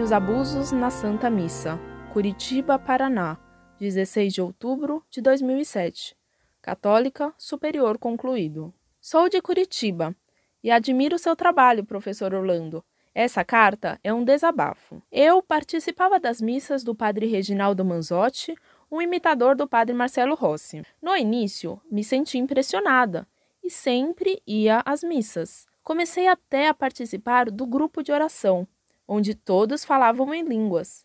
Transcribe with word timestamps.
Os 0.00 0.12
abusos 0.12 0.70
na 0.70 0.88
Santa 0.88 1.28
Missa. 1.28 1.76
Curitiba, 2.12 2.78
Paraná, 2.78 3.36
16 3.80 4.32
de 4.32 4.40
outubro 4.40 5.04
de 5.10 5.20
2007. 5.20 6.16
Católica, 6.62 7.34
superior 7.36 7.98
concluído. 7.98 8.72
Sou 9.00 9.28
de 9.28 9.42
Curitiba 9.42 10.14
e 10.62 10.70
admiro 10.70 11.18
seu 11.18 11.34
trabalho, 11.34 11.84
professor 11.84 12.32
Orlando. 12.32 12.84
Essa 13.12 13.44
carta 13.44 13.98
é 14.04 14.14
um 14.14 14.22
desabafo. 14.22 15.02
Eu 15.10 15.42
participava 15.42 16.20
das 16.20 16.40
missas 16.40 16.84
do 16.84 16.94
padre 16.94 17.26
Reginaldo 17.26 17.84
Manzotti, 17.84 18.54
um 18.88 19.02
imitador 19.02 19.56
do 19.56 19.66
padre 19.66 19.92
Marcelo 19.92 20.36
Rossi. 20.36 20.84
No 21.02 21.16
início, 21.16 21.80
me 21.90 22.04
senti 22.04 22.38
impressionada 22.38 23.26
e 23.60 23.68
sempre 23.68 24.40
ia 24.46 24.82
às 24.86 25.02
missas. 25.02 25.68
Comecei 25.90 26.28
até 26.28 26.68
a 26.68 26.72
participar 26.72 27.50
do 27.50 27.66
grupo 27.66 28.00
de 28.00 28.12
oração, 28.12 28.64
onde 29.08 29.34
todos 29.34 29.84
falavam 29.84 30.32
em 30.32 30.44
línguas. 30.44 31.04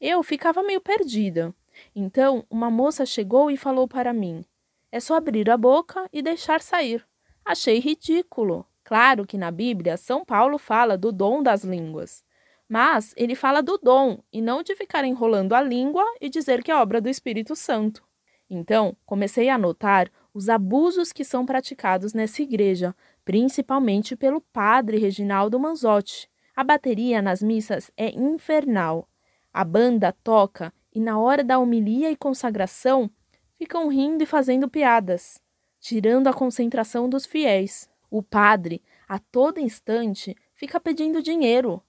Eu 0.00 0.24
ficava 0.24 0.60
meio 0.60 0.80
perdida. 0.80 1.54
Então, 1.94 2.44
uma 2.50 2.68
moça 2.68 3.06
chegou 3.06 3.48
e 3.48 3.56
falou 3.56 3.86
para 3.86 4.12
mim: 4.12 4.44
É 4.90 4.98
só 4.98 5.14
abrir 5.14 5.48
a 5.48 5.56
boca 5.56 6.08
e 6.12 6.20
deixar 6.20 6.60
sair. 6.60 7.06
Achei 7.44 7.78
ridículo. 7.78 8.66
Claro 8.82 9.24
que 9.24 9.38
na 9.38 9.52
Bíblia 9.52 9.96
São 9.96 10.24
Paulo 10.24 10.58
fala 10.58 10.98
do 10.98 11.12
dom 11.12 11.40
das 11.40 11.62
línguas, 11.62 12.24
mas 12.68 13.14
ele 13.16 13.36
fala 13.36 13.62
do 13.62 13.78
dom 13.78 14.18
e 14.32 14.42
não 14.42 14.64
de 14.64 14.74
ficar 14.74 15.04
enrolando 15.04 15.54
a 15.54 15.62
língua 15.62 16.04
e 16.20 16.28
dizer 16.28 16.60
que 16.64 16.72
é 16.72 16.74
obra 16.74 17.00
do 17.00 17.08
Espírito 17.08 17.54
Santo. 17.54 18.02
Então, 18.50 18.96
comecei 19.06 19.48
a 19.48 19.56
notar 19.56 20.10
os 20.34 20.48
abusos 20.48 21.12
que 21.12 21.24
são 21.24 21.46
praticados 21.46 22.12
nessa 22.12 22.42
igreja, 22.42 22.94
principalmente 23.24 24.14
pelo 24.14 24.40
padre 24.40 24.98
Reginaldo 24.98 25.58
Manzotti. 25.58 26.28
A 26.54 26.62
bateria 26.62 27.22
nas 27.22 27.42
missas 27.42 27.90
é 27.96 28.10
infernal. 28.10 29.08
A 29.52 29.64
banda 29.64 30.12
toca 30.12 30.72
e 30.94 31.00
na 31.00 31.18
hora 31.18 31.42
da 31.42 31.58
homilia 31.58 32.10
e 32.10 32.16
consagração 32.16 33.10
ficam 33.56 33.88
rindo 33.88 34.22
e 34.22 34.26
fazendo 34.26 34.68
piadas, 34.68 35.42
tirando 35.80 36.28
a 36.28 36.32
concentração 36.32 37.08
dos 37.08 37.26
fiéis. 37.26 37.88
O 38.10 38.22
padre, 38.22 38.82
a 39.08 39.18
todo 39.18 39.58
instante, 39.58 40.36
fica 40.54 40.78
pedindo 40.78 41.22
dinheiro, 41.22 41.82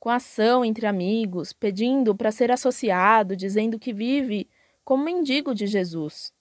com 0.00 0.10
ação 0.10 0.64
entre 0.64 0.86
amigos, 0.86 1.52
pedindo 1.52 2.14
para 2.14 2.32
ser 2.32 2.50
associado, 2.50 3.36
dizendo 3.36 3.78
que 3.78 3.92
vive 3.92 4.48
como 4.84 5.04
mendigo 5.04 5.54
de 5.54 5.66
Jesus. 5.66 6.32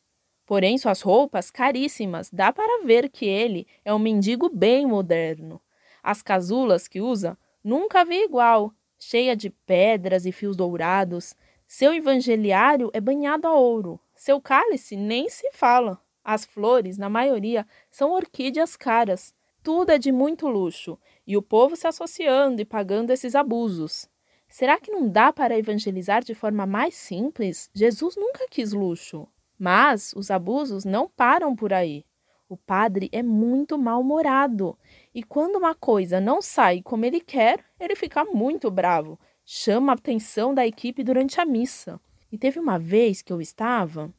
Porém, 0.48 0.78
suas 0.78 1.02
roupas 1.02 1.52
caríssimas, 1.52 2.32
dá 2.32 2.54
para 2.54 2.86
ver 2.86 3.10
que 3.10 3.26
ele 3.26 3.68
é 3.84 3.94
um 3.94 4.00
mendigo 4.00 4.50
bem 4.50 4.88
moderno. 4.88 5.62
As 6.02 6.22
casulas 6.22 6.88
que 6.88 7.02
usa, 7.02 7.38
nunca 7.62 8.06
vi 8.06 8.24
igual, 8.24 8.74
cheia 8.98 9.36
de 9.36 9.50
pedras 9.50 10.26
e 10.26 10.32
fios 10.32 10.56
dourados. 10.56 11.36
Seu 11.68 11.94
evangeliário 11.94 12.90
é 12.94 13.02
banhado 13.02 13.46
a 13.46 13.54
ouro. 13.54 14.00
Seu 14.16 14.40
cálice 14.40 14.96
nem 14.96 15.28
se 15.28 15.52
fala. 15.52 16.02
As 16.24 16.46
flores, 16.46 16.98
na 16.98 17.10
maioria, 17.10 17.68
são 17.92 18.12
orquídeas 18.14 18.78
caras. 18.78 19.36
Tudo 19.62 19.92
é 19.92 19.98
de 19.98 20.14
muito 20.14 20.48
luxo 20.48 20.98
e 21.26 21.36
o 21.36 21.42
povo 21.42 21.76
se 21.76 21.88
associando 21.88 22.62
e 22.62 22.66
pagando 22.66 23.12
esses 23.12 23.36
abusos. 23.36 24.10
Será 24.48 24.80
que 24.80 24.92
não 24.92 25.10
dá 25.10 25.34
para 25.34 25.60
evangelizar 25.60 26.24
de 26.24 26.34
forma 26.34 26.66
mais 26.66 26.96
simples? 26.96 27.70
Jesus 27.74 28.16
nunca 28.16 28.48
quis 28.50 28.72
luxo. 28.72 29.28
Mas 29.58 30.14
os 30.16 30.30
abusos 30.30 30.86
não 30.86 31.10
param 31.10 31.56
por 31.56 31.74
aí. 31.74 32.06
O 32.50 32.56
padre 32.56 33.10
é 33.12 33.22
muito 33.22 33.78
mal-humorado 33.78 34.78
e 35.14 35.22
quando 35.22 35.58
uma 35.58 35.76
coisa 35.76 36.22
não 36.22 36.42
sai 36.42 36.82
como 36.82 37.04
ele 37.04 37.20
quer, 37.20 37.64
ele 37.80 37.96
fica 37.96 38.24
muito 38.24 38.72
bravo, 38.72 39.20
chama 39.46 39.92
a 39.92 39.96
atenção 39.96 40.54
da 40.54 40.66
equipe 40.66 41.04
durante 41.04 41.42
a 41.42 41.46
missa. 41.46 42.00
E 42.32 42.38
teve 42.38 42.60
uma 42.60 42.78
vez 42.78 43.22
que 43.22 43.34
eu 43.34 43.42
estava 43.42 44.14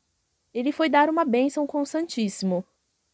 ele 0.53 0.73
foi 0.73 0.89
dar 0.89 1.09
uma 1.09 1.25
bênção 1.25 1.67
com 1.67 1.83
o 1.83 1.87
Santíssimo 1.87 2.65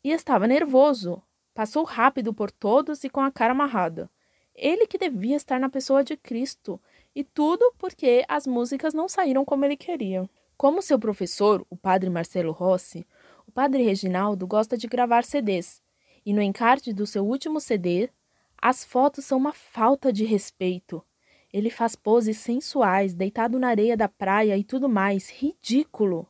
e 0.03 0.11
estava 0.11 0.47
nervoso. 0.47 1.23
Passou 1.53 1.85
rápido 1.85 2.33
por 2.33 2.51
todos 2.51 3.05
e 3.05 3.11
com 3.11 3.21
a 3.21 3.31
cara 3.31 3.53
amarrada. 3.53 4.11
Ele 4.55 4.87
que 4.87 4.99
devia 4.99 5.37
estar 5.37 5.59
na 5.59 5.69
pessoa 5.69 6.05
de 6.05 6.17
Cristo, 6.17 6.81
e 7.15 7.23
tudo 7.23 7.73
porque 7.79 8.25
as 8.29 8.47
músicas 8.47 8.95
não 8.95 9.09
saíram 9.09 9.45
como 9.45 9.65
ele 9.65 9.77
queria. 9.77 10.29
Como 10.57 10.81
seu 10.81 10.99
professor, 10.99 11.67
o 11.69 11.77
padre 11.77 12.09
Marcelo 12.09 12.53
Rossi, 12.53 13.07
o 13.47 13.51
padre 13.51 13.83
Reginaldo 13.83 14.47
gosta 14.47 14.77
de 14.77 14.87
gravar 14.87 15.25
CDs, 15.25 15.83
e 16.25 16.33
no 16.33 16.41
encarte 16.41 16.93
do 16.93 17.07
seu 17.07 17.27
último 17.27 17.61
CD, 17.61 18.09
as 18.57 18.85
fotos 18.85 19.25
são 19.25 19.37
uma 19.37 19.53
falta 19.53 20.13
de 20.13 20.25
respeito. 20.25 21.05
Ele 21.53 21.71
faz 21.71 21.95
poses 21.97 22.39
sensuais, 22.39 23.15
deitado 23.15 23.59
na 23.59 23.69
areia 23.69 23.97
da 23.97 24.09
praia 24.09 24.57
e 24.57 24.65
tudo 24.65 24.89
mais, 24.89 25.29
ridículo. 25.29 26.27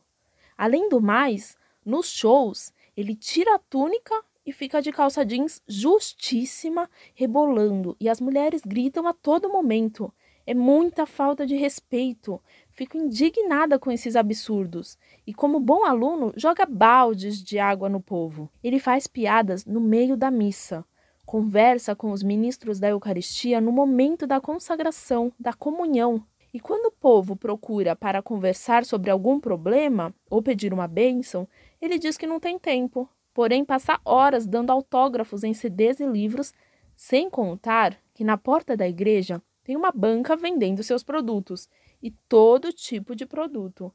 Além 0.57 0.89
do 0.89 0.99
mais, 0.99 1.55
nos 1.85 2.09
shows, 2.09 2.73
ele 2.97 3.15
tira 3.15 3.55
a 3.55 3.59
túnica 3.59 4.13
e 4.45 4.51
fica 4.51 4.81
de 4.81 4.91
calça 4.91 5.25
jeans 5.25 5.61
justíssima, 5.67 6.89
rebolando, 7.13 7.95
e 7.99 8.09
as 8.09 8.19
mulheres 8.19 8.61
gritam 8.65 9.07
a 9.07 9.13
todo 9.13 9.49
momento. 9.49 10.13
É 10.47 10.53
muita 10.53 11.07
falta 11.07 11.45
de 11.45 11.55
respeito. 11.55 12.39
Fico 12.69 12.97
indignada 12.97 13.79
com 13.79 13.91
esses 13.91 14.15
absurdos. 14.15 14.97
E, 15.25 15.33
como 15.33 15.59
bom 15.59 15.83
aluno, 15.83 16.31
joga 16.35 16.65
baldes 16.65 17.43
de 17.43 17.57
água 17.57 17.89
no 17.89 17.99
povo. 17.99 18.49
Ele 18.63 18.79
faz 18.79 19.07
piadas 19.07 19.65
no 19.65 19.81
meio 19.81 20.15
da 20.15 20.29
missa. 20.29 20.85
Conversa 21.25 21.95
com 21.95 22.11
os 22.11 22.21
ministros 22.21 22.79
da 22.79 22.89
Eucaristia 22.89 23.59
no 23.59 23.71
momento 23.71 24.27
da 24.27 24.39
consagração, 24.39 25.33
da 25.39 25.51
comunhão. 25.51 26.23
E 26.53 26.59
quando 26.59 26.85
o 26.85 26.91
povo 26.91 27.35
procura 27.35 27.95
para 27.95 28.21
conversar 28.21 28.85
sobre 28.85 29.09
algum 29.09 29.39
problema 29.39 30.13
ou 30.29 30.43
pedir 30.43 30.71
uma 30.73 30.87
bênção, 30.87 31.47
ele 31.81 31.97
diz 31.97 32.17
que 32.17 32.27
não 32.27 32.39
tem 32.39 32.59
tempo. 32.59 33.09
Porém, 33.33 33.65
passa 33.65 33.99
horas 34.05 34.45
dando 34.45 34.69
autógrafos 34.69 35.43
em 35.43 35.53
CDs 35.53 35.99
e 35.99 36.05
livros, 36.05 36.53
sem 36.95 37.29
contar 37.29 37.97
que 38.13 38.23
na 38.23 38.37
porta 38.37 38.77
da 38.77 38.87
igreja 38.87 39.41
tem 39.65 39.75
uma 39.75 39.91
banca 39.91 40.37
vendendo 40.37 40.83
seus 40.83 41.03
produtos 41.03 41.67
e 42.01 42.11
todo 42.29 42.71
tipo 42.71 43.15
de 43.15 43.25
produto, 43.25 43.91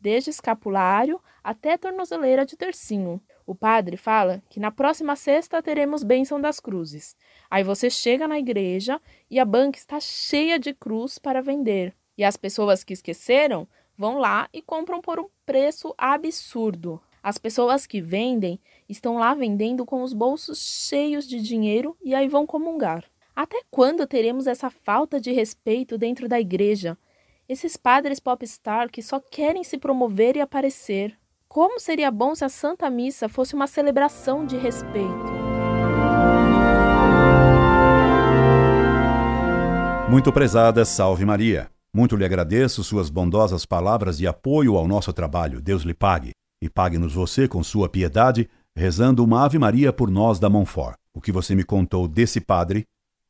desde 0.00 0.30
escapulário 0.30 1.20
até 1.44 1.76
tornozeleira 1.76 2.46
de 2.46 2.56
tercinho. 2.56 3.20
O 3.46 3.54
padre 3.54 3.98
fala 3.98 4.42
que 4.48 4.58
na 4.58 4.70
próxima 4.70 5.14
sexta 5.14 5.62
teremos 5.62 6.02
bênção 6.02 6.40
das 6.40 6.58
cruzes. 6.58 7.14
Aí 7.50 7.62
você 7.62 7.90
chega 7.90 8.26
na 8.26 8.38
igreja 8.38 8.98
e 9.30 9.38
a 9.38 9.44
banca 9.44 9.78
está 9.78 10.00
cheia 10.00 10.58
de 10.58 10.72
cruz 10.72 11.18
para 11.18 11.42
vender. 11.42 11.94
E 12.16 12.24
as 12.24 12.38
pessoas 12.38 12.82
que 12.82 12.94
esqueceram 12.94 13.68
vão 13.98 14.16
lá 14.16 14.48
e 14.54 14.62
compram 14.62 15.02
por 15.02 15.20
um 15.20 15.28
preço 15.44 15.94
absurdo. 15.98 16.98
As 17.22 17.36
pessoas 17.36 17.86
que 17.86 18.00
vendem 18.00 18.58
estão 18.88 19.18
lá 19.18 19.34
vendendo 19.34 19.84
com 19.84 20.02
os 20.02 20.14
bolsos 20.14 20.86
cheios 20.88 21.28
de 21.28 21.42
dinheiro 21.42 21.94
e 22.02 22.14
aí 22.14 22.26
vão 22.26 22.46
comungar. 22.46 23.04
Até 23.42 23.62
quando 23.70 24.06
teremos 24.06 24.46
essa 24.46 24.68
falta 24.68 25.18
de 25.18 25.32
respeito 25.32 25.96
dentro 25.96 26.28
da 26.28 26.38
igreja? 26.38 26.94
Esses 27.48 27.74
padres 27.74 28.20
popstar 28.20 28.90
que 28.90 29.00
só 29.00 29.18
querem 29.18 29.64
se 29.64 29.78
promover 29.78 30.36
e 30.36 30.42
aparecer. 30.42 31.16
Como 31.48 31.80
seria 31.80 32.10
bom 32.10 32.34
se 32.34 32.44
a 32.44 32.50
Santa 32.50 32.90
Missa 32.90 33.30
fosse 33.30 33.54
uma 33.54 33.66
celebração 33.66 34.44
de 34.44 34.58
respeito? 34.58 35.32
Muito 40.10 40.30
prezada, 40.30 40.84
salve 40.84 41.24
Maria. 41.24 41.70
Muito 41.94 42.16
lhe 42.16 42.26
agradeço 42.26 42.84
suas 42.84 43.08
bondosas 43.08 43.64
palavras 43.64 44.18
de 44.18 44.26
apoio 44.26 44.76
ao 44.76 44.86
nosso 44.86 45.14
trabalho. 45.14 45.62
Deus 45.62 45.80
lhe 45.80 45.94
pague. 45.94 46.32
E 46.62 46.68
pague-nos 46.68 47.14
você 47.14 47.48
com 47.48 47.64
sua 47.64 47.88
piedade, 47.88 48.50
rezando 48.76 49.24
uma 49.24 49.46
Ave 49.46 49.58
Maria 49.58 49.94
por 49.94 50.10
nós 50.10 50.38
da 50.38 50.50
Monfort. 50.50 50.94
O 51.16 51.22
que 51.22 51.32
você 51.32 51.54
me 51.54 51.64
contou 51.64 52.06
desse 52.06 52.38
padre 52.38 52.84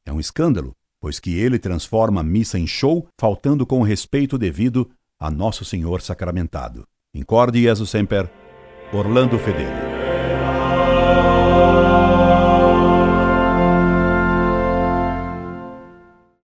é 0.06 0.12
um 0.12 0.20
escândalo, 0.20 0.72
pois 1.00 1.18
que 1.18 1.38
ele 1.38 1.58
transforma 1.58 2.20
a 2.20 2.24
missa 2.24 2.58
em 2.58 2.66
show, 2.66 3.06
faltando 3.18 3.66
com 3.66 3.80
o 3.80 3.84
respeito 3.84 4.36
devido 4.38 4.90
a 5.20 5.30
Nosso 5.30 5.64
Senhor 5.64 6.00
sacramentado. 6.00 6.84
Incorde 7.14 7.62
Jesus 7.62 7.90
Semper, 7.90 8.30
Orlando 8.92 9.38
Fedeli. 9.38 9.89